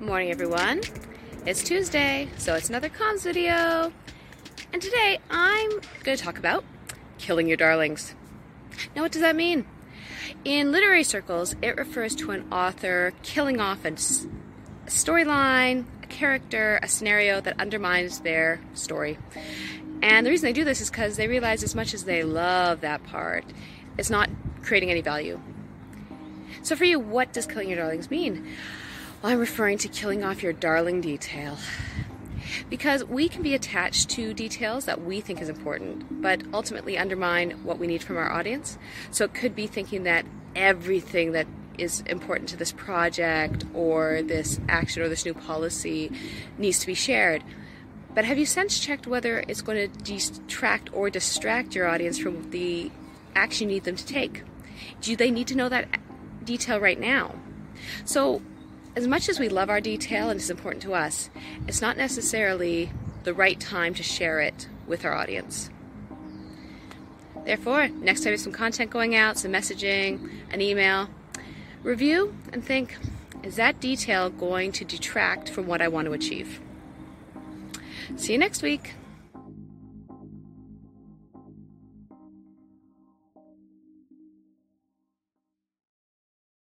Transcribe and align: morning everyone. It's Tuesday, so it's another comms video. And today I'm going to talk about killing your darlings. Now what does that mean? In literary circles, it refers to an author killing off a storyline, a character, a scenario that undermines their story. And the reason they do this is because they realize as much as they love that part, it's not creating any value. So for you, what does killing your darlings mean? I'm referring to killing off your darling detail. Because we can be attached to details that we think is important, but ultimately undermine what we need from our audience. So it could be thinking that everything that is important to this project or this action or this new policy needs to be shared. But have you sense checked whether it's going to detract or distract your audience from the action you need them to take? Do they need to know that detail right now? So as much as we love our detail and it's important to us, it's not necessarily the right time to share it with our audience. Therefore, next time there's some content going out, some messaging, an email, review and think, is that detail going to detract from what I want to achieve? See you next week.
morning 0.00 0.30
everyone. 0.30 0.82
It's 1.46 1.62
Tuesday, 1.62 2.28
so 2.36 2.54
it's 2.54 2.68
another 2.68 2.90
comms 2.90 3.22
video. 3.22 3.90
And 4.72 4.82
today 4.82 5.18
I'm 5.30 5.70
going 6.02 6.16
to 6.16 6.22
talk 6.22 6.38
about 6.38 6.64
killing 7.18 7.48
your 7.48 7.56
darlings. 7.56 8.14
Now 8.94 9.02
what 9.02 9.12
does 9.12 9.22
that 9.22 9.34
mean? 9.34 9.64
In 10.44 10.70
literary 10.70 11.02
circles, 11.02 11.56
it 11.62 11.76
refers 11.76 12.14
to 12.16 12.32
an 12.32 12.52
author 12.52 13.14
killing 13.22 13.58
off 13.58 13.86
a 13.86 13.92
storyline, 13.92 15.86
a 16.02 16.06
character, 16.08 16.78
a 16.82 16.88
scenario 16.88 17.40
that 17.40 17.58
undermines 17.58 18.20
their 18.20 18.60
story. 18.74 19.18
And 20.02 20.26
the 20.26 20.30
reason 20.30 20.46
they 20.46 20.52
do 20.52 20.64
this 20.64 20.82
is 20.82 20.90
because 20.90 21.16
they 21.16 21.26
realize 21.26 21.62
as 21.62 21.74
much 21.74 21.94
as 21.94 22.04
they 22.04 22.22
love 22.22 22.82
that 22.82 23.02
part, 23.04 23.46
it's 23.96 24.10
not 24.10 24.28
creating 24.62 24.90
any 24.90 25.00
value. 25.00 25.40
So 26.62 26.76
for 26.76 26.84
you, 26.84 27.00
what 27.00 27.32
does 27.32 27.46
killing 27.46 27.70
your 27.70 27.78
darlings 27.78 28.10
mean? 28.10 28.46
I'm 29.24 29.38
referring 29.38 29.78
to 29.78 29.88
killing 29.88 30.22
off 30.22 30.42
your 30.42 30.52
darling 30.52 31.00
detail. 31.00 31.56
Because 32.68 33.04
we 33.04 33.28
can 33.28 33.42
be 33.42 33.54
attached 33.54 34.10
to 34.10 34.34
details 34.34 34.84
that 34.84 35.02
we 35.02 35.20
think 35.20 35.40
is 35.40 35.48
important, 35.48 36.22
but 36.22 36.42
ultimately 36.52 36.96
undermine 36.96 37.52
what 37.64 37.78
we 37.78 37.86
need 37.86 38.02
from 38.02 38.16
our 38.16 38.30
audience. 38.30 38.78
So 39.10 39.24
it 39.24 39.34
could 39.34 39.56
be 39.56 39.66
thinking 39.66 40.04
that 40.04 40.26
everything 40.54 41.32
that 41.32 41.46
is 41.78 42.02
important 42.02 42.48
to 42.50 42.56
this 42.56 42.72
project 42.72 43.64
or 43.74 44.22
this 44.22 44.60
action 44.68 45.02
or 45.02 45.08
this 45.08 45.24
new 45.24 45.34
policy 45.34 46.12
needs 46.58 46.78
to 46.80 46.86
be 46.86 46.94
shared. 46.94 47.42
But 48.14 48.24
have 48.24 48.38
you 48.38 48.46
sense 48.46 48.78
checked 48.78 49.06
whether 49.06 49.40
it's 49.48 49.60
going 49.60 49.90
to 49.90 50.02
detract 50.02 50.92
or 50.92 51.10
distract 51.10 51.74
your 51.74 51.86
audience 51.86 52.18
from 52.18 52.50
the 52.50 52.90
action 53.34 53.68
you 53.68 53.76
need 53.76 53.84
them 53.84 53.96
to 53.96 54.06
take? 54.06 54.42
Do 55.00 55.16
they 55.16 55.30
need 55.30 55.48
to 55.48 55.54
know 55.54 55.68
that 55.68 55.88
detail 56.44 56.80
right 56.80 56.98
now? 56.98 57.34
So 58.04 58.40
as 58.96 59.06
much 59.06 59.28
as 59.28 59.38
we 59.38 59.50
love 59.50 59.68
our 59.68 59.80
detail 59.80 60.30
and 60.30 60.40
it's 60.40 60.48
important 60.48 60.82
to 60.82 60.94
us, 60.94 61.28
it's 61.68 61.82
not 61.82 61.98
necessarily 61.98 62.90
the 63.24 63.34
right 63.34 63.60
time 63.60 63.92
to 63.94 64.02
share 64.02 64.40
it 64.40 64.68
with 64.86 65.04
our 65.04 65.12
audience. 65.12 65.68
Therefore, 67.44 67.88
next 67.88 68.20
time 68.20 68.30
there's 68.30 68.42
some 68.42 68.52
content 68.52 68.90
going 68.90 69.14
out, 69.14 69.38
some 69.38 69.52
messaging, 69.52 70.30
an 70.50 70.62
email, 70.62 71.10
review 71.82 72.34
and 72.52 72.64
think, 72.64 72.96
is 73.42 73.56
that 73.56 73.78
detail 73.80 74.30
going 74.30 74.72
to 74.72 74.84
detract 74.84 75.50
from 75.50 75.66
what 75.66 75.82
I 75.82 75.88
want 75.88 76.06
to 76.06 76.12
achieve? 76.12 76.60
See 78.16 78.32
you 78.32 78.38
next 78.38 78.62
week. 78.62 78.94